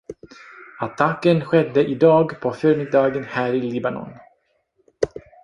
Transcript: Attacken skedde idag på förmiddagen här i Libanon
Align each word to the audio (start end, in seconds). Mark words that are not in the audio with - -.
Attacken 0.79 1.41
skedde 1.45 1.87
idag 1.87 2.39
på 2.41 2.51
förmiddagen 2.51 3.23
här 3.23 3.53
i 3.53 3.61
Libanon 3.61 4.09